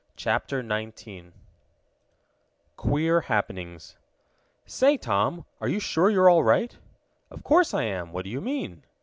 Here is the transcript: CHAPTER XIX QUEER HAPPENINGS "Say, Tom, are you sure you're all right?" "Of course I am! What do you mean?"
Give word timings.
CHAPTER 0.15 0.67
XIX 0.67 1.27
QUEER 2.75 3.21
HAPPENINGS 3.27 3.97
"Say, 4.65 4.97
Tom, 4.97 5.45
are 5.59 5.69
you 5.69 5.79
sure 5.79 6.09
you're 6.09 6.27
all 6.27 6.43
right?" 6.43 6.75
"Of 7.29 7.43
course 7.43 7.71
I 7.71 7.83
am! 7.83 8.11
What 8.11 8.23
do 8.25 8.31
you 8.31 8.41
mean?" 8.41 8.81